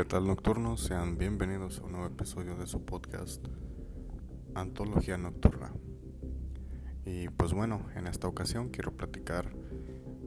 ¿Qué 0.00 0.06
tal 0.06 0.26
nocturnos? 0.26 0.80
Sean 0.80 1.18
bienvenidos 1.18 1.78
a 1.78 1.84
un 1.84 1.92
nuevo 1.92 2.06
episodio 2.06 2.56
de 2.56 2.66
su 2.66 2.86
podcast 2.86 3.46
Antología 4.54 5.18
Nocturna. 5.18 5.74
Y 7.04 7.28
pues 7.28 7.52
bueno, 7.52 7.84
en 7.94 8.06
esta 8.06 8.26
ocasión 8.26 8.70
quiero 8.70 8.96
platicar 8.96 9.52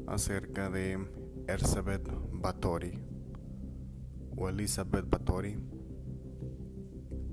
acerca 0.05 0.69
de 0.69 1.03
Elizabeth 1.47 2.07
Bathory 2.31 3.03
o 4.37 4.47
Elizabeth 4.47 5.09
Bathory, 5.09 5.57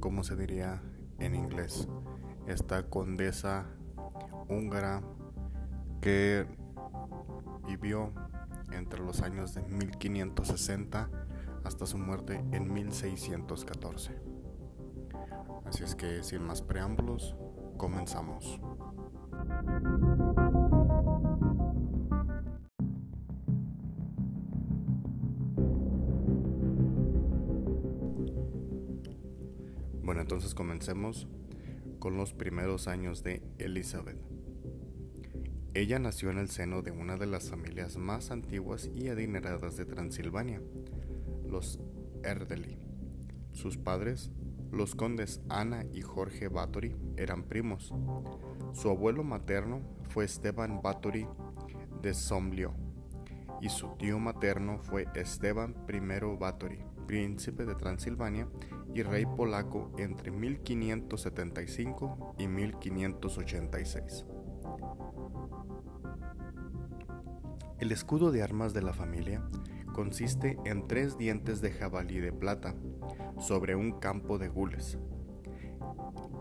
como 0.00 0.24
se 0.24 0.34
diría 0.34 0.82
en 1.18 1.34
inglés, 1.34 1.88
esta 2.46 2.88
condesa 2.88 3.66
húngara 4.48 5.02
que 6.00 6.46
vivió 7.66 8.14
entre 8.72 9.00
los 9.00 9.20
años 9.20 9.52
de 9.52 9.60
1560 9.60 11.10
hasta 11.64 11.86
su 11.86 11.98
muerte 11.98 12.44
en 12.52 12.72
1614. 12.72 14.12
Así 15.64 15.84
es 15.84 15.94
que 15.94 16.22
sin 16.22 16.42
más 16.42 16.62
preámbulos, 16.62 17.36
comenzamos. 17.76 18.60
Bueno, 30.02 30.22
entonces 30.22 30.54
comencemos 30.54 31.28
con 32.00 32.16
los 32.16 32.32
primeros 32.32 32.88
años 32.88 33.22
de 33.22 33.42
Elizabeth. 33.58 34.20
Ella 35.72 36.00
nació 36.00 36.30
en 36.30 36.38
el 36.38 36.48
seno 36.48 36.82
de 36.82 36.90
una 36.90 37.16
de 37.16 37.26
las 37.26 37.48
familias 37.48 37.96
más 37.96 38.32
antiguas 38.32 38.90
y 38.92 39.08
adineradas 39.08 39.76
de 39.76 39.84
Transilvania, 39.84 40.60
los 41.50 41.80
Erdeli. 42.22 42.78
Sus 43.52 43.76
padres, 43.76 44.30
los 44.70 44.94
condes 44.94 45.40
Ana 45.48 45.84
y 45.92 46.02
Jorge 46.02 46.48
Báthory, 46.48 46.94
eran 47.16 47.42
primos. 47.42 47.92
Su 48.72 48.88
abuelo 48.88 49.24
materno 49.24 49.82
fue 50.04 50.24
Esteban 50.24 50.80
Báthory 50.80 51.26
de 52.02 52.14
Somlio 52.14 52.74
y 53.60 53.68
su 53.68 53.88
tío 53.98 54.18
materno 54.18 54.78
fue 54.78 55.06
Esteban 55.14 55.74
I 55.88 56.00
Báthory, 56.38 56.82
príncipe 57.06 57.66
de 57.66 57.74
Transilvania 57.74 58.48
y 58.94 59.02
rey 59.02 59.26
polaco 59.26 59.92
entre 59.98 60.30
1575 60.30 62.36
y 62.38 62.48
1586. 62.48 64.24
El 67.80 67.92
escudo 67.92 68.30
de 68.30 68.42
armas 68.42 68.74
de 68.74 68.82
la 68.82 68.92
familia 68.92 69.42
consiste 69.94 70.58
en 70.66 70.86
tres 70.86 71.16
dientes 71.16 71.62
de 71.62 71.72
jabalí 71.72 72.18
de 72.20 72.30
plata 72.30 72.74
sobre 73.38 73.74
un 73.74 73.98
campo 73.98 74.36
de 74.36 74.48
gules. 74.48 74.98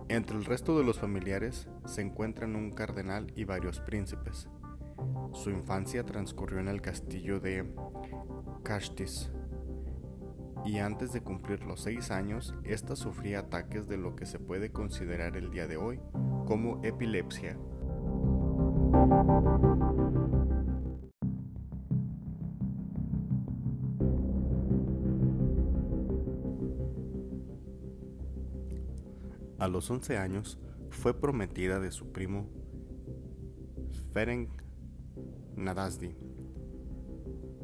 Entre 0.09 0.35
el 0.35 0.43
resto 0.43 0.77
de 0.77 0.83
los 0.83 0.99
familiares 0.99 1.69
se 1.85 2.01
encuentran 2.01 2.57
un 2.57 2.71
cardenal 2.71 3.31
y 3.37 3.45
varios 3.45 3.79
príncipes. 3.79 4.49
Su 5.31 5.49
infancia 5.49 6.05
transcurrió 6.05 6.59
en 6.59 6.67
el 6.67 6.81
castillo 6.81 7.39
de 7.39 7.73
Castis 8.63 9.31
y 10.65 10.79
antes 10.79 11.13
de 11.13 11.21
cumplir 11.21 11.63
los 11.63 11.79
seis 11.79 12.11
años, 12.11 12.53
ésta 12.65 12.97
sufría 12.97 13.39
ataques 13.39 13.87
de 13.87 13.95
lo 13.95 14.17
que 14.17 14.25
se 14.25 14.39
puede 14.39 14.73
considerar 14.73 15.37
el 15.37 15.51
día 15.51 15.67
de 15.67 15.77
hoy 15.77 16.01
como 16.45 16.83
epilepsia. 16.83 17.57
A 29.59 29.67
los 29.67 29.91
11 29.91 30.17
años 30.17 30.57
fue 30.89 31.19
prometida 31.19 31.81
de 31.81 31.91
su 31.91 32.13
primo 32.13 32.49
Ferenc 34.13 34.49
Nadasdi, 35.57 36.15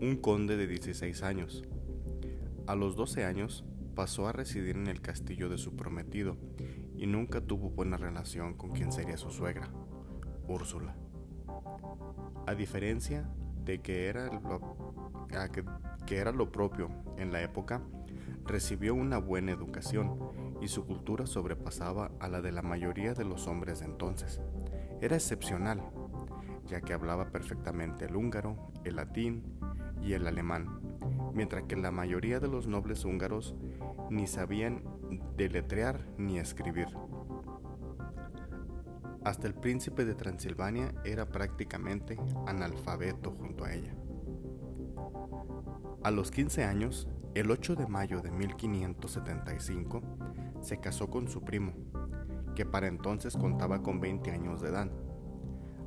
un 0.02 0.18
conde 0.18 0.58
de 0.58 0.68
16 0.68 1.24
años. 1.24 1.64
A 2.68 2.76
los 2.76 2.98
12 2.98 3.24
años 3.24 3.64
pasó 3.96 4.28
a 4.28 4.34
residir 4.34 4.76
en 4.76 4.88
el 4.88 5.00
castillo 5.00 5.48
de 5.48 5.58
su 5.58 5.78
prometido 5.78 6.36
y 6.98 7.08
nunca 7.08 7.40
tuvo 7.40 7.70
buena 7.70 7.96
relación 7.96 8.56
con 8.56 8.72
quien 8.72 8.92
sería 8.92 9.16
su 9.16 9.32
suegra, 9.32 9.72
Úrsula. 10.50 10.98
A 12.46 12.56
diferencia 12.56 13.32
de 13.64 13.80
que 13.82 14.08
era 14.08 14.30
que 16.06 16.18
era 16.18 16.34
lo 16.34 16.52
propio 16.52 16.90
en 17.18 17.32
la 17.32 17.42
época, 17.42 17.82
recibió 18.46 18.94
una 18.94 19.18
buena 19.18 19.54
educación 19.54 20.20
y 20.66 20.68
su 20.68 20.84
cultura 20.84 21.28
sobrepasaba 21.28 22.10
a 22.20 22.28
la 22.28 22.42
de 22.42 22.52
la 22.52 22.64
mayoría 22.64 23.14
de 23.14 23.24
los 23.24 23.48
hombres 23.48 23.80
de 23.80 23.86
entonces. 23.86 24.42
Era 25.00 25.16
excepcional, 25.16 25.80
ya 26.66 26.82
que 26.82 26.94
hablaba 26.94 27.30
perfectamente 27.32 28.06
el 28.06 28.16
húngaro, 28.16 28.72
el 28.84 28.96
latín 28.96 29.44
y 30.02 30.14
el 30.14 30.26
alemán, 30.26 30.82
mientras 31.36 31.66
que 31.66 31.76
la 31.76 31.92
mayoría 31.92 32.40
de 32.40 32.48
los 32.48 32.66
nobles 32.66 33.06
húngaros 33.06 33.56
ni 34.10 34.26
sabían 34.26 34.84
deletrear 35.38 36.04
ni 36.18 36.40
escribir. 36.40 36.88
Hasta 39.24 39.46
el 39.46 39.54
príncipe 39.54 40.04
de 40.04 40.16
Transilvania 40.16 40.96
era 41.04 41.28
prácticamente 41.28 42.18
analfabeto 42.48 43.32
junto 43.32 43.66
a 43.66 43.74
ella. 43.74 43.94
A 46.04 46.10
los 46.10 46.32
15 46.32 46.64
años, 46.64 47.08
el 47.36 47.52
8 47.52 47.76
de 47.76 47.86
mayo 47.86 48.22
de 48.22 48.32
1575, 48.32 50.02
se 50.62 50.80
casó 50.80 51.10
con 51.10 51.28
su 51.28 51.44
primo, 51.44 51.74
que 52.56 52.66
para 52.66 52.88
entonces 52.88 53.36
contaba 53.36 53.84
con 53.84 54.00
20 54.00 54.32
años 54.32 54.62
de 54.62 54.70
edad. 54.70 54.90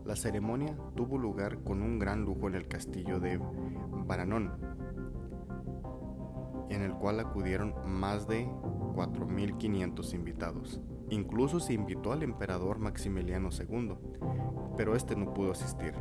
La 0.04 0.14
ceremonia 0.14 0.76
tuvo 0.94 1.16
lugar 1.16 1.64
con 1.64 1.82
un 1.82 1.98
gran 1.98 2.22
lujo 2.22 2.48
en 2.48 2.54
el 2.54 2.68
castillo 2.68 3.18
de 3.18 3.40
Baranón, 4.06 4.52
en 6.68 6.82
el 6.82 6.92
cual 6.92 7.18
acudieron 7.18 7.74
más 7.86 8.28
de 8.28 8.46
4.500 8.46 10.14
invitados. 10.14 10.82
Incluso 11.08 11.60
se 11.60 11.72
invitó 11.72 12.12
al 12.12 12.22
emperador 12.24 12.78
Maximiliano 12.78 13.48
II, 13.58 13.94
pero 14.76 14.94
este 14.94 15.16
no 15.16 15.32
pudo 15.32 15.52
asistir. 15.52 15.94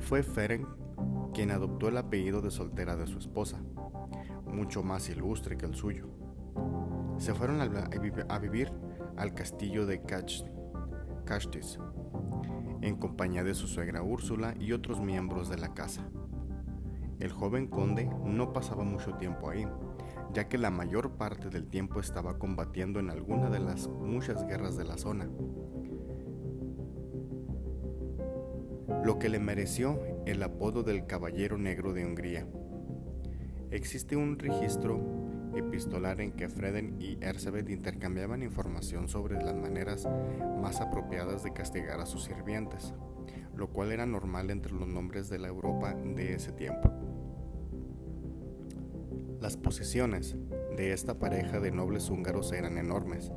Fue 0.00 0.24
Ferenc 0.24 0.66
quien 1.36 1.50
adoptó 1.50 1.88
el 1.88 1.98
apellido 1.98 2.40
de 2.40 2.50
soltera 2.50 2.96
de 2.96 3.06
su 3.06 3.18
esposa, 3.18 3.60
mucho 4.46 4.82
más 4.82 5.10
ilustre 5.10 5.58
que 5.58 5.66
el 5.66 5.74
suyo. 5.74 6.06
Se 7.18 7.34
fueron 7.34 7.60
a, 7.60 8.38
vivir 8.38 8.72
al 9.18 9.34
castillo 9.34 9.84
de 9.84 10.00
Castis, 11.26 11.78
en 12.80 12.96
compañía 12.96 13.44
de 13.44 13.52
su 13.52 13.66
suegra 13.66 14.02
Úrsula 14.02 14.54
y 14.58 14.72
otros 14.72 14.98
miembros 15.02 15.50
de 15.50 15.58
la 15.58 15.74
casa. 15.74 16.08
El 17.20 17.32
joven 17.32 17.66
conde 17.66 18.10
no 18.24 18.54
pasaba 18.54 18.84
mucho 18.84 19.16
tiempo 19.16 19.50
ahí, 19.50 19.68
ya 20.32 20.48
que 20.48 20.56
la 20.56 20.70
mayor 20.70 21.18
parte 21.18 21.50
del 21.50 21.66
tiempo 21.66 22.00
estaba 22.00 22.38
combatiendo 22.38 22.98
en 22.98 23.10
alguna 23.10 23.50
de 23.50 23.60
las 23.60 23.88
muchas 23.88 24.46
guerras 24.46 24.78
de 24.78 24.84
la 24.84 24.96
zona. 24.96 25.28
Lo 29.04 29.18
que 29.18 29.28
le 29.28 29.38
mereció 29.38 30.15
el 30.26 30.42
apodo 30.42 30.82
del 30.82 31.06
Caballero 31.06 31.56
Negro 31.56 31.92
de 31.92 32.04
Hungría. 32.04 32.46
Existe 33.70 34.16
un 34.16 34.38
registro 34.38 35.00
epistolar 35.54 36.20
en 36.20 36.32
que 36.32 36.48
Freden 36.48 37.00
y 37.00 37.16
Erzsébet 37.20 37.70
intercambiaban 37.70 38.42
información 38.42 39.06
sobre 39.06 39.40
las 39.40 39.54
maneras 39.54 40.06
más 40.60 40.80
apropiadas 40.80 41.44
de 41.44 41.52
castigar 41.52 42.00
a 42.00 42.06
sus 42.06 42.24
sirvientes, 42.24 42.92
lo 43.54 43.68
cual 43.68 43.92
era 43.92 44.04
normal 44.04 44.50
entre 44.50 44.72
los 44.72 44.88
nombres 44.88 45.28
de 45.30 45.38
la 45.38 45.46
Europa 45.46 45.94
de 45.94 46.34
ese 46.34 46.50
tiempo. 46.50 46.92
Las 49.40 49.56
posiciones 49.56 50.36
de 50.76 50.92
esta 50.92 51.20
pareja 51.20 51.60
de 51.60 51.70
nobles 51.70 52.10
húngaros 52.10 52.52
eran 52.52 52.78
enormes 52.78 53.30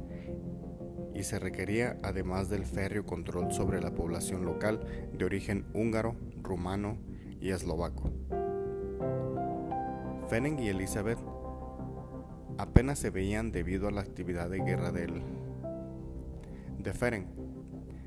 y 1.20 1.24
se 1.24 1.38
requería 1.38 2.00
además 2.02 2.50
del 2.50 2.66
férreo 2.66 3.06
control 3.06 3.52
sobre 3.52 3.82
la 3.82 3.94
población 3.94 4.46
local 4.46 4.80
de 5.12 5.26
origen 5.26 5.66
húngaro, 5.74 6.16
rumano 6.42 6.98
y 7.42 7.50
eslovaco. 7.50 8.10
Ferenc 10.30 10.62
y 10.62 10.70
Elizabeth 10.70 11.20
apenas 12.58 13.00
se 13.00 13.10
veían 13.10 13.52
debido 13.52 13.90
a 13.90 13.92
la 13.92 14.00
actividad 14.00 14.50
de 14.50 14.60
guerra 14.60 14.94
del, 14.94 15.22
de 16.78 16.94
Ferenc, 16.94 17.28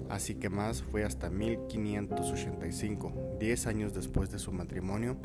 así 0.08 0.36
que 0.36 0.48
más 0.48 0.82
fue 0.82 1.04
hasta 1.04 1.28
1585, 1.28 3.36
10 3.38 3.66
años 3.66 3.92
después 3.92 4.30
de 4.30 4.38
su 4.38 4.52
matrimonio, 4.52 5.18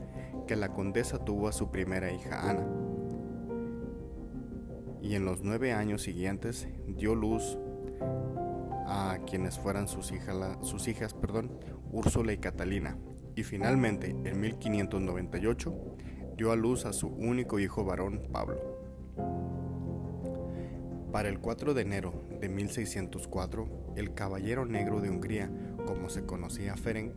que 0.45 0.57
la 0.57 0.73
condesa 0.73 1.23
tuvo 1.23 1.47
a 1.47 1.53
su 1.53 1.71
primera 1.71 2.11
hija 2.11 2.49
Ana. 2.49 2.67
Y 5.01 5.15
en 5.15 5.23
los 5.23 5.41
nueve 5.41 5.71
años 5.71 6.01
siguientes 6.01 6.67
dio 6.85 7.15
luz 7.15 7.57
a 8.01 9.17
quienes 9.25 9.59
fueran 9.59 9.87
sus, 9.87 10.13
sus 10.61 10.87
hijas, 10.87 11.13
perdón, 11.13 11.59
Úrsula 11.91 12.33
y 12.33 12.37
Catalina, 12.37 12.97
y 13.35 13.43
finalmente 13.43 14.09
en 14.09 14.39
1598 14.39 15.73
dio 16.37 16.51
a 16.51 16.55
luz 16.55 16.85
a 16.85 16.93
su 16.93 17.07
único 17.07 17.59
hijo 17.59 17.83
varón, 17.83 18.27
Pablo. 18.31 18.77
Para 21.11 21.29
el 21.29 21.39
4 21.39 21.73
de 21.73 21.81
enero 21.81 22.13
de 22.39 22.49
1604, 22.49 23.93
el 23.95 24.13
Caballero 24.13 24.65
Negro 24.65 25.01
de 25.01 25.09
Hungría, 25.09 25.51
como 25.85 26.09
se 26.09 26.25
conocía 26.25 26.75
Ferenc, 26.75 27.13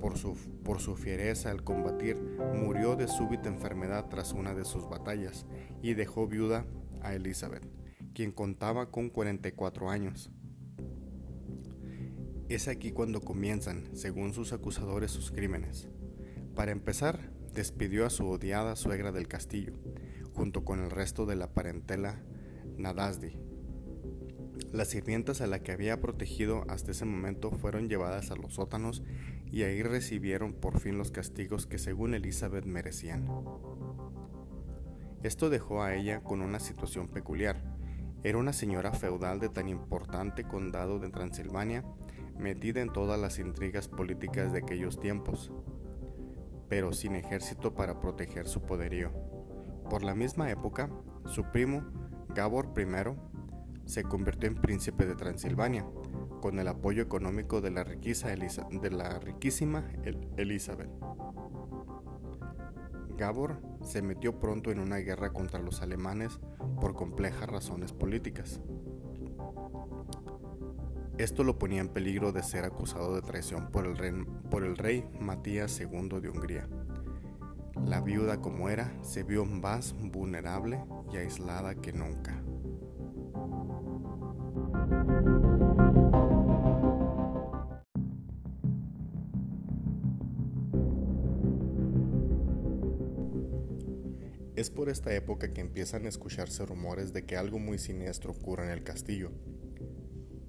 por 0.00 0.18
su, 0.18 0.34
por 0.64 0.80
su 0.80 0.96
fiereza 0.96 1.50
al 1.52 1.62
combatir, 1.62 2.16
murió 2.54 2.96
de 2.96 3.06
súbita 3.06 3.48
enfermedad 3.48 4.06
tras 4.08 4.32
una 4.32 4.54
de 4.54 4.64
sus 4.64 4.88
batallas 4.88 5.46
y 5.80 5.94
dejó 5.94 6.26
viuda 6.26 6.66
a 7.02 7.14
Elizabeth, 7.14 7.62
quien 8.12 8.32
contaba 8.32 8.90
con 8.90 9.10
44 9.10 9.90
años. 9.90 10.30
Es 12.48 12.68
aquí 12.68 12.92
cuando 12.92 13.20
comienzan, 13.20 13.96
según 13.96 14.34
sus 14.34 14.52
acusadores, 14.52 15.10
sus 15.10 15.30
crímenes. 15.30 15.88
Para 16.54 16.72
empezar, 16.72 17.32
despidió 17.54 18.04
a 18.04 18.10
su 18.10 18.26
odiada 18.28 18.76
suegra 18.76 19.12
del 19.12 19.28
castillo, 19.28 19.72
junto 20.34 20.64
con 20.64 20.80
el 20.80 20.90
resto 20.90 21.26
de 21.26 21.36
la 21.36 21.54
parentela 21.54 22.22
Nadasdi. 22.76 23.38
Las 24.72 24.88
sirvientas 24.88 25.40
a 25.40 25.46
la 25.46 25.62
que 25.62 25.72
había 25.72 26.00
protegido 26.00 26.64
hasta 26.68 26.90
ese 26.90 27.04
momento 27.04 27.50
fueron 27.50 27.88
llevadas 27.88 28.30
a 28.30 28.36
los 28.36 28.54
sótanos 28.54 29.02
y 29.50 29.64
ahí 29.64 29.82
recibieron 29.82 30.54
por 30.54 30.80
fin 30.80 30.96
los 30.96 31.10
castigos 31.10 31.66
que 31.66 31.78
según 31.78 32.14
Elizabeth 32.14 32.64
merecían. 32.64 33.28
Esto 35.22 35.50
dejó 35.50 35.82
a 35.82 35.94
ella 35.94 36.22
con 36.22 36.40
una 36.40 36.58
situación 36.58 37.08
peculiar. 37.08 37.71
Era 38.24 38.38
una 38.38 38.52
señora 38.52 38.92
feudal 38.92 39.40
de 39.40 39.48
tan 39.48 39.68
importante 39.68 40.44
condado 40.44 41.00
de 41.00 41.08
Transilvania, 41.08 41.84
metida 42.38 42.80
en 42.80 42.92
todas 42.92 43.18
las 43.18 43.40
intrigas 43.40 43.88
políticas 43.88 44.52
de 44.52 44.60
aquellos 44.60 45.00
tiempos, 45.00 45.50
pero 46.68 46.92
sin 46.92 47.16
ejército 47.16 47.74
para 47.74 47.98
proteger 47.98 48.46
su 48.46 48.62
poderío. 48.62 49.10
Por 49.90 50.04
la 50.04 50.14
misma 50.14 50.50
época, 50.50 50.88
su 51.26 51.50
primo, 51.50 51.82
Gabor 52.28 52.72
I, 52.76 52.86
se 53.86 54.04
convirtió 54.04 54.48
en 54.48 54.54
príncipe 54.54 55.04
de 55.04 55.16
Transilvania, 55.16 55.84
con 56.40 56.58
el 56.58 56.68
apoyo 56.68 57.02
económico 57.02 57.60
de 57.60 57.70
la, 57.70 57.84
riquísima 57.84 59.84
Elizabeth. 60.36 60.90
Gabor 63.16 63.60
se 63.82 64.00
metió 64.00 64.38
pronto 64.38 64.70
en 64.70 64.78
una 64.78 64.96
guerra 64.96 65.32
contra 65.32 65.60
los 65.60 65.82
alemanes 65.82 66.40
por 66.80 66.94
complejas 66.94 67.48
razones 67.48 67.92
políticas. 67.92 68.60
Esto 71.18 71.44
lo 71.44 71.58
ponía 71.58 71.80
en 71.80 71.88
peligro 71.88 72.32
de 72.32 72.42
ser 72.42 72.64
acusado 72.64 73.14
de 73.14 73.22
traición 73.22 73.70
por 73.70 73.86
el, 73.86 74.76
rey, 74.76 75.04
Matías 75.20 75.78
II 75.78 76.20
de 76.20 76.30
Hungría. 76.30 76.68
La 77.86 78.00
viuda 78.00 78.40
como 78.40 78.68
era 78.68 78.92
se 79.02 79.22
vio 79.22 79.44
más 79.44 79.94
vulnerable 79.98 80.82
y 81.12 81.18
aislada 81.18 81.74
que 81.74 81.92
nunca. 81.92 82.41
Es 94.62 94.70
por 94.70 94.88
esta 94.88 95.12
época 95.12 95.52
que 95.52 95.60
empiezan 95.60 96.06
a 96.06 96.08
escucharse 96.08 96.64
rumores 96.64 97.12
de 97.12 97.26
que 97.26 97.36
algo 97.36 97.58
muy 97.58 97.78
siniestro 97.78 98.30
ocurre 98.30 98.66
en 98.66 98.70
el 98.70 98.84
castillo. 98.84 99.32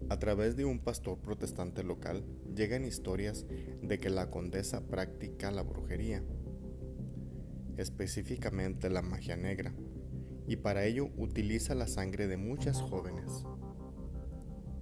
A 0.07 0.19
través 0.19 0.55
de 0.55 0.65
un 0.65 0.77
pastor 0.77 1.17
protestante 1.17 1.81
local 1.83 2.23
llegan 2.55 2.85
historias 2.85 3.47
de 3.81 3.99
que 3.99 4.11
la 4.11 4.29
condesa 4.29 4.85
practica 4.85 5.49
la 5.49 5.63
brujería, 5.63 6.23
específicamente 7.77 8.91
la 8.91 9.01
magia 9.01 9.35
negra, 9.35 9.73
y 10.47 10.57
para 10.57 10.85
ello 10.85 11.09
utiliza 11.17 11.73
la 11.73 11.87
sangre 11.87 12.27
de 12.27 12.37
muchas 12.37 12.79
jóvenes. 12.81 13.47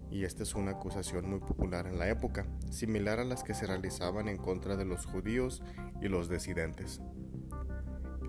Y 0.10 0.26
esta 0.26 0.44
es 0.44 0.56
una 0.56 0.72
acusación 0.72 1.30
muy 1.30 1.40
popular 1.40 1.88
en 1.88 2.00
la 2.00 2.10
época, 2.10 2.48
similar 2.70 3.22
a 3.22 3.24
las 3.24 3.46
que 3.46 3.54
se 3.54 3.66
realizaban 3.66 4.28
en 4.28 4.36
contra 4.36 4.76
de 4.76 4.84
los 4.84 5.06
judíos 5.06 5.64
y 6.02 6.10
los 6.10 6.30
disidentes. 6.30 7.00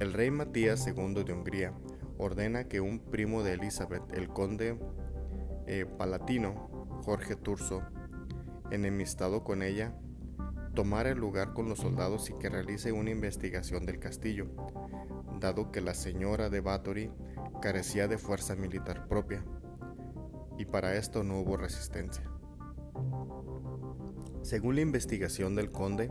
El 0.02 0.14
rey 0.14 0.32
Matías 0.32 0.84
II 0.88 1.22
de 1.22 1.32
Hungría 1.32 1.72
ordena 2.18 2.64
que 2.64 2.80
un 2.80 2.98
primo 2.98 3.44
de 3.44 3.52
Elizabeth, 3.52 4.02
el 4.14 4.26
conde 4.26 4.76
eh, 5.68 5.86
palatino 5.96 7.00
Jorge 7.04 7.36
Turso, 7.36 7.84
enemistado 8.72 9.44
con 9.44 9.62
ella, 9.62 9.94
tomara 10.74 11.10
el 11.10 11.18
lugar 11.18 11.52
con 11.52 11.68
los 11.68 11.78
soldados 11.78 12.30
y 12.30 12.34
que 12.34 12.48
realice 12.48 12.90
una 12.90 13.10
investigación 13.10 13.86
del 13.86 14.00
castillo, 14.00 14.48
dado 15.38 15.70
que 15.70 15.80
la 15.80 15.94
señora 15.94 16.50
de 16.50 16.60
Báthory 16.60 17.12
carecía 17.60 18.08
de 18.08 18.18
fuerza 18.18 18.56
militar 18.56 19.06
propia, 19.06 19.44
y 20.58 20.64
para 20.64 20.96
esto 20.96 21.22
no 21.22 21.38
hubo 21.38 21.56
resistencia. 21.56 22.28
Según 24.42 24.74
la 24.74 24.80
investigación 24.80 25.54
del 25.54 25.70
conde, 25.70 26.10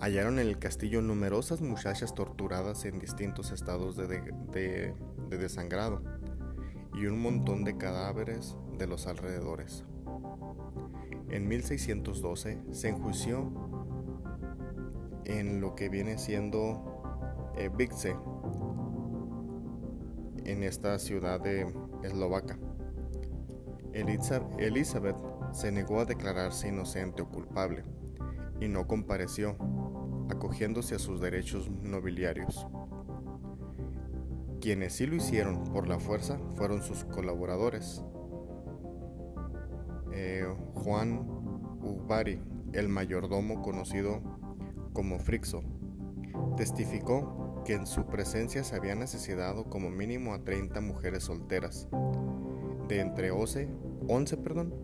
hallaron 0.00 0.38
en 0.38 0.46
el 0.46 0.58
castillo 0.58 1.02
numerosas 1.02 1.60
muchachas 1.60 2.14
torturadas 2.14 2.84
en 2.84 2.98
distintos 2.98 3.50
estados 3.50 3.96
de, 3.96 4.94
desangrado 5.30 6.02
y 6.94 7.06
un 7.06 7.20
montón 7.20 7.64
de 7.64 7.76
cadáveres 7.76 8.56
de 8.76 8.86
los 8.86 9.06
alrededores. 9.06 9.84
En 11.30 11.48
1612 11.48 12.62
se 12.70 12.88
enjuició 12.88 13.52
en 15.24 15.60
lo 15.60 15.74
que 15.74 15.88
viene 15.88 16.16
siendo 16.16 17.52
eh, 17.56 17.70
en 20.44 20.62
esta 20.62 20.98
ciudad 20.98 21.40
de 21.40 21.72
Eslovaca. 22.02 22.58
Elizabeth 23.92 25.16
se 25.52 25.72
negó 25.72 26.00
a 26.00 26.04
declararse 26.04 26.68
inocente 26.68 27.22
o 27.22 27.28
culpable 27.28 27.84
y 28.60 28.68
no 28.68 28.86
compareció 28.86 29.56
acogiéndose 30.30 30.94
a 30.94 30.98
sus 30.98 31.20
derechos 31.20 31.70
nobiliarios. 31.70 32.66
Quienes 34.60 34.94
sí 34.94 35.06
lo 35.06 35.16
hicieron 35.16 35.64
por 35.64 35.88
la 35.88 35.98
fuerza 35.98 36.38
fueron 36.56 36.82
sus 36.82 37.04
colaboradores. 37.04 38.02
Eh, 40.12 40.46
Juan 40.74 41.20
Ubari, 41.80 42.40
el 42.72 42.88
mayordomo 42.88 43.62
conocido 43.62 44.20
como 44.92 45.18
Frixo, 45.18 45.62
testificó 46.56 47.62
que 47.64 47.74
en 47.74 47.86
su 47.86 48.06
presencia 48.06 48.64
se 48.64 48.74
habían 48.74 49.02
asesinado 49.02 49.64
como 49.64 49.90
mínimo 49.90 50.34
a 50.34 50.42
30 50.42 50.80
mujeres 50.80 51.24
solteras, 51.24 51.88
de 52.88 53.00
entre 53.00 53.30
11, 53.30 53.68
11 54.08 54.36
perdón, 54.38 54.74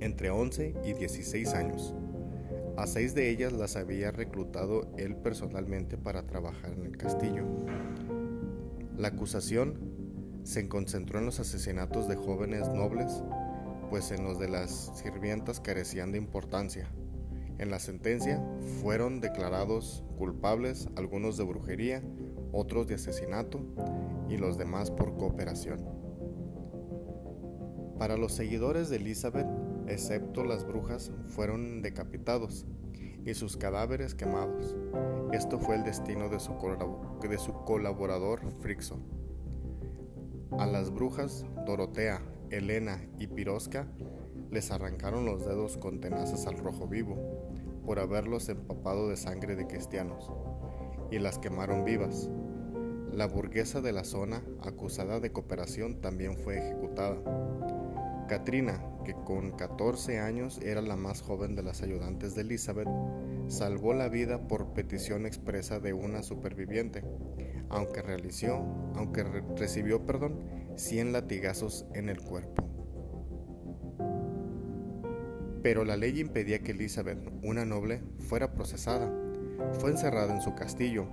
entre 0.00 0.30
11 0.30 0.74
y 0.84 0.92
16 0.92 1.54
años 1.54 1.94
a 2.76 2.86
seis 2.86 3.14
de 3.14 3.28
ellas 3.30 3.52
las 3.52 3.76
había 3.76 4.10
reclutado 4.10 4.90
él 4.96 5.16
personalmente 5.16 5.96
para 5.98 6.26
trabajar 6.26 6.72
en 6.72 6.84
el 6.84 6.96
castillo. 6.96 7.44
La 8.96 9.08
acusación 9.08 9.74
se 10.44 10.68
concentró 10.68 11.18
en 11.18 11.26
los 11.26 11.38
asesinatos 11.40 12.08
de 12.08 12.16
jóvenes 12.16 12.68
nobles, 12.68 13.22
pues 13.90 14.10
en 14.10 14.24
los 14.24 14.38
de 14.38 14.48
las 14.48 14.90
sirvientas 14.94 15.60
carecían 15.60 16.12
de 16.12 16.18
importancia. 16.18 16.88
En 17.58 17.70
la 17.70 17.78
sentencia 17.78 18.42
fueron 18.80 19.20
declarados 19.20 20.02
culpables 20.16 20.88
algunos 20.96 21.36
de 21.36 21.44
brujería, 21.44 22.02
otros 22.52 22.88
de 22.88 22.94
asesinato 22.96 23.60
y 24.28 24.36
los 24.36 24.58
demás 24.58 24.90
por 24.90 25.16
cooperación. 25.16 25.80
Para 27.98 28.16
los 28.16 28.32
seguidores 28.32 28.88
de 28.88 28.96
Elizabeth, 28.96 29.46
excepto 29.92 30.44
las 30.44 30.66
brujas, 30.66 31.12
fueron 31.26 31.82
decapitados 31.82 32.66
y 33.24 33.34
sus 33.34 33.56
cadáveres 33.56 34.14
quemados. 34.14 34.76
Esto 35.32 35.58
fue 35.58 35.76
el 35.76 35.84
destino 35.84 36.28
de 36.28 36.40
su, 36.40 36.54
de 37.28 37.38
su 37.38 37.52
colaborador 37.64 38.40
Frixo. 38.60 38.98
A 40.58 40.66
las 40.66 40.90
brujas 40.90 41.46
Dorotea, 41.66 42.20
Elena 42.50 43.00
y 43.18 43.26
Pirosca 43.26 43.88
les 44.50 44.70
arrancaron 44.70 45.24
los 45.24 45.46
dedos 45.46 45.78
con 45.78 46.00
tenazas 46.00 46.46
al 46.46 46.58
rojo 46.58 46.86
vivo 46.86 47.16
por 47.86 47.98
haberlos 47.98 48.48
empapado 48.48 49.08
de 49.08 49.16
sangre 49.16 49.56
de 49.56 49.66
cristianos 49.66 50.30
y 51.10 51.18
las 51.18 51.38
quemaron 51.38 51.84
vivas. 51.84 52.30
La 53.12 53.26
burguesa 53.26 53.80
de 53.80 53.92
la 53.92 54.04
zona, 54.04 54.42
acusada 54.62 55.20
de 55.20 55.32
cooperación, 55.32 56.00
también 56.00 56.38
fue 56.38 56.58
ejecutada. 56.58 57.16
Katrina, 58.28 58.82
que 59.04 59.14
con 59.14 59.52
14 59.52 60.18
años 60.18 60.58
era 60.62 60.82
la 60.82 60.96
más 60.96 61.22
joven 61.22 61.54
de 61.54 61.62
las 61.62 61.82
ayudantes 61.82 62.34
de 62.34 62.42
Elizabeth, 62.42 62.88
salvó 63.48 63.94
la 63.94 64.08
vida 64.08 64.48
por 64.48 64.72
petición 64.72 65.26
expresa 65.26 65.80
de 65.80 65.92
una 65.92 66.22
superviviente, 66.22 67.04
aunque, 67.68 68.02
realizó, 68.02 68.64
aunque 68.94 69.24
recibió 69.56 70.06
perdón, 70.06 70.38
100 70.76 71.12
latigazos 71.12 71.86
en 71.94 72.08
el 72.08 72.20
cuerpo. 72.20 72.68
Pero 75.62 75.84
la 75.84 75.96
ley 75.96 76.18
impedía 76.20 76.62
que 76.62 76.72
Elizabeth, 76.72 77.18
una 77.42 77.64
noble, 77.64 78.02
fuera 78.18 78.52
procesada. 78.52 79.12
Fue 79.78 79.90
encerrada 79.90 80.34
en 80.34 80.42
su 80.42 80.54
castillo, 80.54 81.06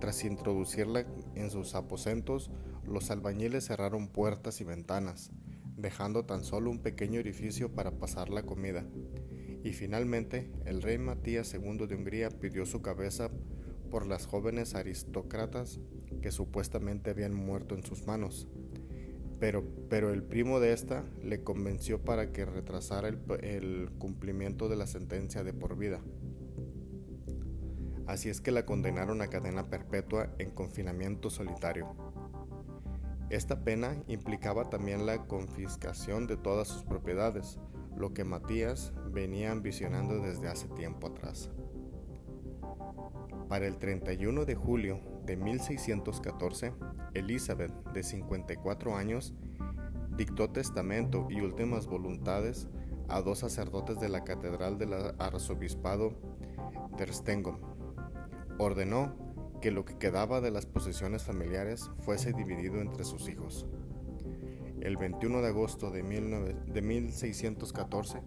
Tras 0.00 0.24
introducirla 0.24 1.06
en 1.34 1.50
sus 1.50 1.74
aposentos, 1.74 2.50
los 2.86 3.10
albañiles 3.10 3.66
cerraron 3.66 4.08
puertas 4.08 4.60
y 4.60 4.64
ventanas, 4.64 5.32
dejando 5.78 6.24
tan 6.24 6.44
solo 6.44 6.70
un 6.70 6.80
pequeño 6.80 7.20
orificio 7.20 7.72
para 7.72 7.92
pasar 7.92 8.28
la 8.28 8.42
comida. 8.42 8.84
Y 9.64 9.72
finalmente, 9.72 10.50
el 10.66 10.82
rey 10.82 10.98
Matías 10.98 11.54
II 11.54 11.86
de 11.86 11.94
Hungría 11.94 12.30
pidió 12.30 12.66
su 12.66 12.82
cabeza 12.82 13.30
por 13.90 14.06
las 14.06 14.26
jóvenes 14.26 14.74
aristócratas 14.74 15.80
que 16.20 16.30
supuestamente 16.30 17.10
habían 17.10 17.32
muerto 17.32 17.74
en 17.74 17.84
sus 17.84 18.06
manos. 18.06 18.48
Pero, 19.40 19.64
pero 19.88 20.12
el 20.12 20.24
primo 20.24 20.58
de 20.58 20.72
esta 20.72 21.04
le 21.22 21.44
convenció 21.44 22.02
para 22.02 22.32
que 22.32 22.44
retrasara 22.44 23.08
el, 23.08 23.18
el 23.40 23.90
cumplimiento 23.98 24.68
de 24.68 24.76
la 24.76 24.86
sentencia 24.86 25.44
de 25.44 25.52
por 25.52 25.76
vida. 25.76 26.00
Así 28.06 28.30
es 28.30 28.40
que 28.40 28.50
la 28.50 28.64
condenaron 28.64 29.22
a 29.22 29.28
cadena 29.28 29.70
perpetua 29.70 30.34
en 30.38 30.50
confinamiento 30.50 31.30
solitario. 31.30 31.94
Esta 33.30 33.62
pena 33.62 33.94
implicaba 34.06 34.70
también 34.70 35.04
la 35.04 35.26
confiscación 35.26 36.26
de 36.26 36.38
todas 36.38 36.68
sus 36.68 36.84
propiedades, 36.84 37.58
lo 37.94 38.14
que 38.14 38.24
Matías 38.24 38.92
venía 39.10 39.52
ambicionando 39.52 40.20
desde 40.20 40.48
hace 40.48 40.68
tiempo 40.68 41.08
atrás. 41.08 41.50
Para 43.48 43.66
el 43.66 43.76
31 43.78 44.46
de 44.46 44.54
julio 44.54 45.00
de 45.26 45.36
1614, 45.36 46.72
Elizabeth, 47.12 47.72
de 47.92 48.02
54 48.02 48.96
años, 48.96 49.34
dictó 50.16 50.50
testamento 50.50 51.26
y 51.30 51.40
últimas 51.40 51.86
voluntades 51.86 52.66
a 53.08 53.20
dos 53.20 53.40
sacerdotes 53.40 54.00
de 54.00 54.08
la 54.08 54.24
Catedral 54.24 54.78
del 54.78 54.94
Arzobispado 55.18 56.14
de. 56.96 57.58
Ordenó 58.58 59.27
que 59.60 59.70
lo 59.70 59.84
que 59.84 59.98
quedaba 59.98 60.40
de 60.40 60.50
las 60.50 60.66
posesiones 60.66 61.24
familiares 61.24 61.90
fuese 62.00 62.32
dividido 62.32 62.80
entre 62.80 63.04
sus 63.04 63.28
hijos. 63.28 63.66
El 64.80 64.96
21 64.96 65.42
de 65.42 65.48
agosto 65.48 65.90
de, 65.90 66.02
1614, 66.02 68.22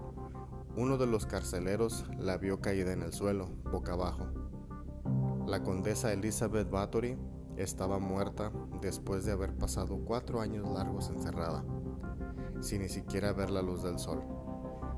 uno 0.75 0.97
de 0.97 1.07
los 1.07 1.25
carceleros 1.25 2.05
la 2.17 2.37
vio 2.37 2.59
caída 2.59 2.91
en 2.91 3.01
el 3.01 3.13
suelo, 3.13 3.47
boca 3.71 3.93
abajo. 3.93 4.27
La 5.47 5.63
condesa 5.63 6.11
Elizabeth 6.11 6.69
Bathory 6.69 7.17
estaba 7.55 7.99
muerta 7.99 8.51
después 8.81 9.25
de 9.25 9.31
haber 9.31 9.57
pasado 9.57 10.01
cuatro 10.03 10.41
años 10.41 10.69
largos 10.69 11.09
encerrada, 11.09 11.63
sin 12.59 12.81
ni 12.81 12.89
siquiera 12.89 13.31
ver 13.31 13.49
la 13.49 13.61
luz 13.61 13.83
del 13.83 13.97
sol, 13.97 14.21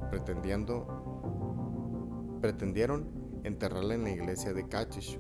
pretendiendo, 0.09 2.39
pretendieron 2.41 3.41
enterrarla 3.43 3.93
en 3.93 4.03
la 4.03 4.11
iglesia 4.11 4.53
de 4.53 4.67
Kachish, 4.67 5.19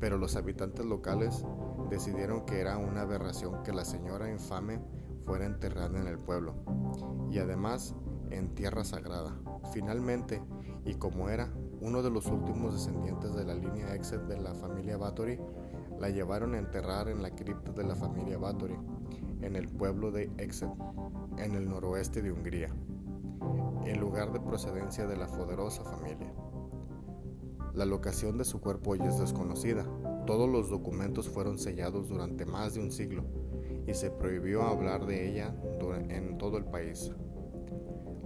pero 0.00 0.16
los 0.16 0.34
habitantes 0.34 0.84
locales 0.84 1.44
decidieron 1.90 2.46
que 2.46 2.60
era 2.60 2.78
una 2.78 3.02
aberración 3.02 3.62
que 3.62 3.72
la 3.72 3.84
señora 3.84 4.30
infame 4.30 4.80
fuera 5.24 5.44
enterrada 5.44 6.00
en 6.00 6.08
el 6.08 6.18
pueblo, 6.18 6.54
y 7.30 7.38
además 7.38 7.94
en 8.30 8.54
tierra 8.54 8.84
sagrada. 8.84 9.38
Finalmente, 9.72 10.42
y 10.84 10.94
como 10.94 11.28
era 11.28 11.52
uno 11.80 12.02
de 12.02 12.10
los 12.10 12.26
últimos 12.26 12.74
descendientes 12.74 13.34
de 13.34 13.44
la 13.44 13.54
línea 13.54 13.94
Exet 13.94 14.22
de 14.22 14.40
la 14.40 14.54
familia 14.54 14.96
Bathory, 14.96 15.38
la 15.98 16.08
llevaron 16.08 16.54
a 16.54 16.58
enterrar 16.58 17.08
en 17.08 17.22
la 17.22 17.30
cripta 17.34 17.72
de 17.72 17.84
la 17.84 17.94
familia 17.94 18.38
Bathory, 18.38 18.78
en 19.42 19.56
el 19.56 19.68
pueblo 19.68 20.10
de 20.10 20.30
Exet, 20.38 20.70
en 21.36 21.54
el 21.54 21.68
noroeste 21.68 22.22
de 22.22 22.32
Hungría, 22.32 22.74
en 23.84 24.00
lugar 24.00 24.32
de 24.32 24.40
procedencia 24.40 25.06
de 25.06 25.16
la 25.16 25.26
poderosa 25.26 25.84
familia. 25.84 26.32
La 27.74 27.84
locación 27.84 28.36
de 28.36 28.44
su 28.44 28.60
cuerpo 28.60 28.90
hoy 28.90 29.00
es 29.02 29.18
desconocida. 29.18 29.86
Todos 30.26 30.48
los 30.48 30.70
documentos 30.70 31.28
fueron 31.28 31.58
sellados 31.58 32.08
durante 32.08 32.44
más 32.44 32.74
de 32.74 32.80
un 32.80 32.90
siglo 32.90 33.24
y 33.86 33.94
se 33.94 34.10
prohibió 34.10 34.62
hablar 34.62 35.06
de 35.06 35.28
ella 35.28 35.54
en 36.08 36.38
todo 36.38 36.58
el 36.58 36.64
país. 36.64 37.12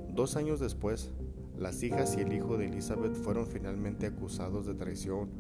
Dos 0.08 0.36
años 0.36 0.60
después, 0.60 1.12
las 1.58 1.82
hijas 1.82 2.16
y 2.16 2.22
el 2.22 2.32
hijo 2.32 2.56
de 2.56 2.66
Elizabeth 2.66 3.14
fueron 3.14 3.46
finalmente 3.46 4.06
acusados 4.06 4.66
de 4.66 4.74
traición 4.74 5.30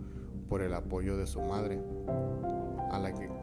por 0.48 0.62
el 0.62 0.74
apoyo 0.74 1.16
de 1.16 1.26
su 1.26 1.40
madre 1.40 1.80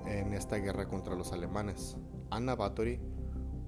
en 0.05 0.33
esta 0.33 0.57
guerra 0.57 0.87
contra 0.87 1.15
los 1.15 1.33
alemanes. 1.33 1.97
Anna 2.29 2.55
Bathory, 2.55 2.99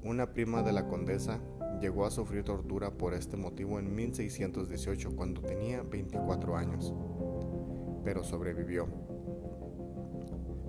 una 0.04 0.34
prima 0.34 0.64
de 0.64 0.74
la 0.74 0.88
condesa, 0.88 1.40
llegó 1.84 2.06
a 2.06 2.12
sufrir 2.12 2.46
tortura 2.46 2.92
por 2.92 3.14
este 3.14 3.36
motivo 3.36 3.78
en 3.78 3.94
1618 3.94 5.18
cuando 5.18 5.42
tenía 5.42 5.82
24 5.82 6.56
años, 6.56 6.94
pero 8.06 8.24
sobrevivió. 8.24 8.88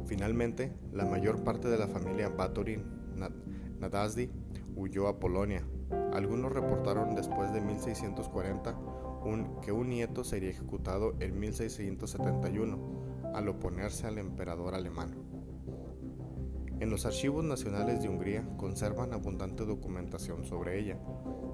Finalmente, 0.06 0.72
la 0.92 1.04
mayor 1.04 1.44
parte 1.44 1.68
de 1.68 1.78
la 1.78 1.86
familia 1.86 2.30
Bathory 2.30 2.82
Nadasdi 3.78 4.28
huyó 4.74 5.06
a 5.06 5.20
Polonia. 5.20 5.64
Algunos 6.12 6.50
reportaron 6.50 7.14
después 7.14 7.52
de 7.52 7.60
1640 7.60 8.76
que 9.62 9.70
un 9.70 9.90
nieto 9.90 10.24
sería 10.24 10.50
ejecutado 10.50 11.14
en 11.20 11.38
1671 11.38 13.04
al 13.34 13.48
oponerse 13.48 14.08
al 14.08 14.18
emperador 14.18 14.74
alemán. 14.74 15.14
En 16.80 16.90
los 16.90 17.06
archivos 17.06 17.44
nacionales 17.44 18.02
de 18.02 18.08
Hungría 18.08 18.46
conservan 18.56 19.12
abundante 19.12 19.64
documentación 19.64 20.44
sobre 20.44 20.78
ella, 20.78 20.98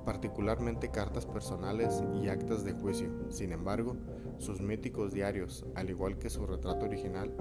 particularmente 0.04 0.90
cartas 0.90 1.26
personales 1.26 2.02
y 2.22 2.28
actas 2.28 2.64
de 2.64 2.72
juicio. 2.72 3.10
Sin 3.30 3.52
embargo, 3.52 3.96
sus 4.38 4.60
míticos 4.60 5.12
diarios, 5.12 5.66
al 5.74 5.90
igual 5.90 6.18
que 6.18 6.30
su 6.30 6.46
retrato 6.46 6.86
original, 6.86 7.34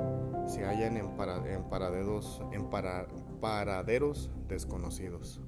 se 0.46 0.66
hallan 0.66 0.98
en, 0.98 1.10
en 2.52 2.70
paraderos 3.40 4.30
desconocidos. 4.48 5.42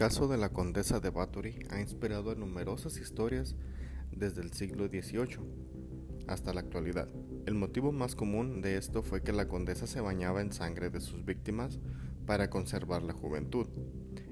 Caso 0.00 0.28
de 0.28 0.38
la 0.38 0.48
condesa 0.48 0.98
de 0.98 1.10
Bathory 1.10 1.66
ha 1.68 1.78
inspirado 1.78 2.30
a 2.30 2.34
numerosas 2.34 2.96
historias 2.96 3.54
desde 4.10 4.40
el 4.40 4.50
siglo 4.50 4.86
XVIII 4.86 5.36
hasta 6.26 6.54
la 6.54 6.60
actualidad. 6.60 7.06
El 7.44 7.54
motivo 7.54 7.92
más 7.92 8.16
común 8.16 8.62
de 8.62 8.78
esto 8.78 9.02
fue 9.02 9.22
que 9.22 9.34
la 9.34 9.46
condesa 9.46 9.86
se 9.86 10.00
bañaba 10.00 10.40
en 10.40 10.54
sangre 10.54 10.88
de 10.88 11.02
sus 11.02 11.26
víctimas 11.26 11.80
para 12.24 12.48
conservar 12.48 13.02
la 13.02 13.12
juventud. 13.12 13.66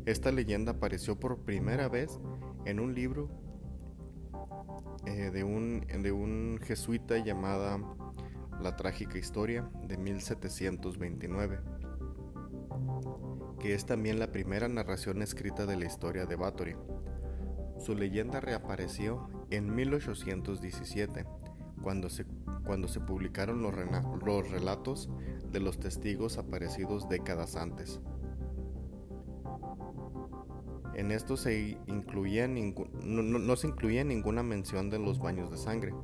Esta 0.07 0.33
leyenda 0.33 0.73
apareció 0.73 1.21
por 1.21 1.45
primera 1.45 1.91
vez 1.91 2.19
en 2.65 2.81
un 2.81 2.95
libro 2.95 3.29
eh, 5.05 5.31
de, 5.31 5.45
un, 5.45 5.85
de 5.87 6.13
un 6.13 6.61
jesuita 6.63 7.19
llamada 7.19 7.79
La 8.63 8.75
trágica 8.75 9.19
historia 9.19 9.69
de 9.87 9.99
1729 9.99 11.59
que 13.59 13.75
es 13.75 13.87
también 13.87 14.19
la 14.19 14.33
primera 14.33 14.69
narración 14.69 15.23
escrita 15.23 15.67
de 15.67 15.77
la 15.77 15.87
historia 15.87 16.27
de 16.27 16.37
Bathory. 16.37 16.77
Su 17.79 17.95
leyenda 17.95 18.41
reapareció 18.41 19.29
en 19.51 19.75
1817, 19.75 21.25
cuando 21.83 22.09
se, 22.09 22.27
cuando 22.65 22.89
se 22.89 23.01
publicaron 23.01 23.63
los, 23.63 23.75
relatos 23.75 25.09
de 25.51 25.61
los 25.61 25.79
testigos 25.79 26.39
aparecidos 26.39 27.09
décadas 27.09 27.57
antes. 27.57 28.01
En 30.95 31.13
esto 31.13 31.37
se 31.37 31.79
no, 31.87 33.23
no, 33.23 33.57
se 33.57 33.69
incluía 33.69 34.03
ninguna 34.03 34.43
mención 34.43 34.91
de 34.91 34.99
los 34.99 35.21
baños 35.21 35.51
de 35.51 35.57
sangre, 35.57 35.95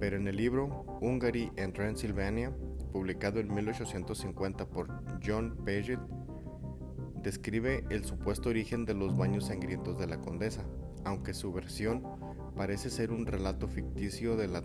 pero 0.00 0.16
en 0.16 0.26
el 0.26 0.36
libro 0.36 0.84
Hungary 1.00 1.52
and 1.56 1.72
Transylvania, 1.72 2.52
publicado 2.92 3.38
en 3.38 3.54
1850 3.54 4.68
por 4.68 4.88
John 5.24 5.56
Paget, 5.64 6.00
describe 7.26 7.82
el 7.90 8.04
supuesto 8.04 8.50
origen 8.50 8.84
de 8.84 8.94
los 8.94 9.16
baños 9.16 9.46
sangrientos 9.46 9.98
de 9.98 10.06
la 10.06 10.20
condesa, 10.20 10.62
aunque 11.04 11.34
su 11.34 11.52
versión 11.52 12.04
parece 12.54 12.88
ser 12.88 13.10
un 13.10 13.26
relato 13.26 13.66
ficticio 13.66 14.36
de 14.36 14.46
la, 14.46 14.62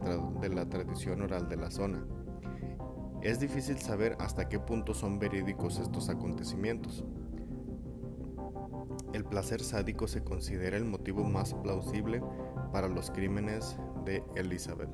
tradición 0.69 1.23
oral 1.23 1.49
de 1.49 1.55
la 1.55 1.71
zona. 1.71 2.05
Es 3.23 3.39
difícil 3.39 3.79
saber 3.79 4.15
hasta 4.19 4.47
qué 4.47 4.59
punto 4.59 4.93
son 4.93 5.17
verídicos 5.17 5.79
estos 5.79 6.09
acontecimientos. 6.09 7.03
El 9.13 9.25
placer 9.25 9.63
sádico 9.63 10.07
se 10.07 10.23
considera 10.23 10.77
el 10.77 10.85
motivo 10.85 11.23
más 11.23 11.55
plausible 11.55 12.21
para 12.71 12.87
los 12.87 13.09
crímenes 13.09 13.75
de 14.05 14.23
Elizabeth. 14.35 14.91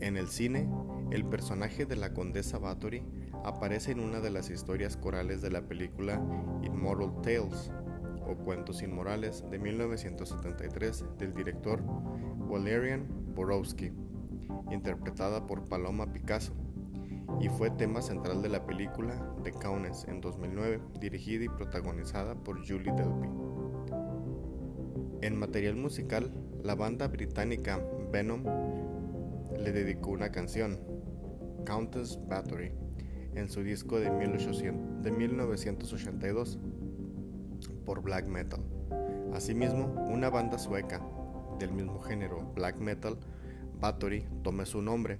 En 0.00 0.16
el 0.16 0.28
cine, 0.28 0.70
el 1.10 1.26
personaje 1.26 1.84
de 1.84 1.96
la 1.96 2.14
condesa 2.14 2.56
Bathory 2.56 3.04
aparece 3.44 3.92
en 3.92 4.00
una 4.00 4.20
de 4.20 4.30
las 4.30 4.50
historias 4.50 4.96
corales 4.96 5.42
de 5.42 5.50
la 5.50 5.62
película 5.62 6.20
Immortal 6.62 7.20
Tales 7.22 7.70
o 8.26 8.34
Cuentos 8.36 8.82
Inmorales 8.82 9.44
de 9.50 9.58
1973 9.58 11.04
del 11.18 11.34
director 11.34 11.82
Valerian 12.48 13.06
Borowski, 13.34 13.92
interpretada 14.70 15.46
por 15.46 15.68
Paloma 15.68 16.12
Picasso, 16.12 16.52
y 17.40 17.48
fue 17.48 17.70
tema 17.70 18.02
central 18.02 18.42
de 18.42 18.48
la 18.48 18.66
película 18.66 19.14
The 19.44 19.52
Countess 19.52 20.04
en 20.08 20.20
2009, 20.20 20.80
dirigida 21.00 21.44
y 21.44 21.48
protagonizada 21.48 22.34
por 22.34 22.58
Julie 22.66 22.92
Delpy. 22.92 23.28
En 25.22 25.38
material 25.38 25.76
musical, 25.76 26.32
la 26.62 26.74
banda 26.74 27.08
británica 27.08 27.80
Venom 28.10 28.44
le 29.58 29.72
dedicó 29.72 30.10
una 30.10 30.30
canción, 30.30 30.78
Countess 31.64 32.18
Battery, 32.28 32.72
en 33.34 33.48
su 33.48 33.62
disco 33.62 33.98
de, 33.98 34.10
1982 34.10 36.58
por 37.84 38.02
black 38.02 38.26
metal. 38.26 38.60
Asimismo, 39.32 39.86
una 40.08 40.28
banda 40.30 40.58
sueca 40.58 41.00
del 41.58 41.72
mismo 41.72 42.00
género 42.00 42.52
black 42.54 42.78
metal, 42.78 43.18
Battery, 43.80 44.26
toma 44.42 44.66
su 44.66 44.82
nombre, 44.82 45.16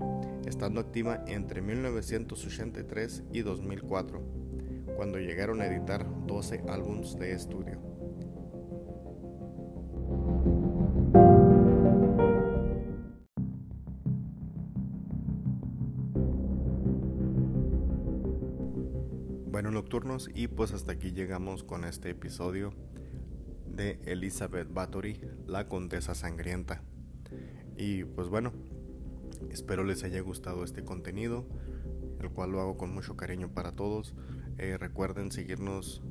estando 0.47 0.81
activa 0.81 1.25
entre 1.27 1.63
1983 1.63 3.23
y 3.33 3.41
2004, 3.41 4.21
cuando 4.97 5.19
llegaron 5.19 5.63
a 5.63 5.67
editar 5.67 6.07
12 6.27 6.65
álbumes 6.69 7.19
de 7.19 7.33
estudio. 7.33 7.90
Y 20.35 20.47
pues 20.47 20.73
hasta 20.73 20.93
aquí 20.93 21.11
llegamos 21.11 21.65
con 21.65 21.85
este 21.85 22.11
episodio 22.11 22.73
de 23.67 23.99
Elizabeth 24.05 24.73
Bathory, 24.73 25.21
la 25.49 25.67
condesa 25.67 26.15
sangrienta. 26.15 26.81
Y 27.77 28.05
pues 28.05 28.29
bueno, 28.29 28.53
espero 29.51 29.83
les 29.83 30.05
haya 30.05 30.21
gustado 30.21 30.63
este 30.63 30.85
contenido, 30.85 31.45
el 32.21 32.31
cual 32.31 32.53
lo 32.53 32.61
hago 32.61 32.77
con 32.77 32.95
mucho 32.95 33.17
cariño 33.17 33.53
para 33.53 33.73
todos. 33.73 34.15
Eh, 34.59 34.79
recuerden 34.79 35.33
seguirnos 35.33 36.03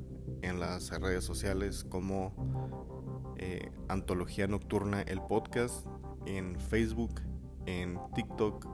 en 0.41 0.59
las 0.59 0.89
redes 0.99 1.23
sociales 1.23 1.85
como 1.85 3.33
eh, 3.37 3.71
Antología 3.87 4.47
Nocturna, 4.47 5.03
el 5.03 5.21
podcast, 5.21 5.87
en 6.25 6.59
Facebook, 6.59 7.21
en 7.65 7.97
TikTok, 8.13 8.67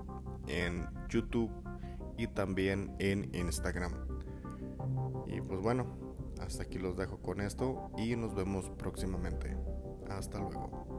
en 0.47 0.87
YouTube 1.09 1.51
y 2.17 2.25
también 2.25 2.95
en 2.97 3.29
Instagram. 3.35 4.14
Pues 5.47 5.61
bueno, 5.61 5.85
hasta 6.41 6.63
aquí 6.63 6.77
los 6.79 6.97
dejo 6.97 7.21
con 7.21 7.41
esto 7.41 7.91
y 7.97 8.15
nos 8.15 8.35
vemos 8.35 8.69
próximamente. 8.77 9.57
Hasta 10.09 10.39
luego. 10.39 10.94